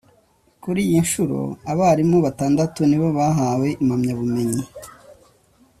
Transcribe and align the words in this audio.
Kuri 0.63 0.79
iyi 0.87 0.97
nshuro 1.05 1.39
abarimu 1.71 2.17
batandatu 2.25 2.79
ni 2.89 2.97
bo 3.01 3.09
bahawe 3.17 3.67
impamyabumenyi 3.81 4.63